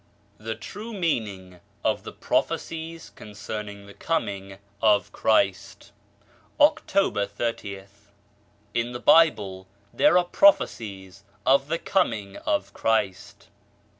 THE 0.39 0.55
TRUE 0.55 0.93
MEANING 0.95 1.59
OF 1.83 2.01
THE 2.01 2.11
PROPHECIES 2.11 3.11
CONCERNING 3.11 3.85
THE 3.85 3.93
COMING 3.93 4.57
OF 4.81 5.11
CHRIST 5.11 5.91
October 6.59 7.27
ysth. 7.37 8.07
TN 8.73 8.93
the 8.93 8.99
Bible 8.99 9.67
there 9.93 10.17
are 10.17 10.25
prophecies 10.25 11.23
of 11.45 11.67
the 11.67 11.77
Coming 11.77 12.35
of 12.37 12.73
* 12.73 12.73
Christ. 12.73 13.49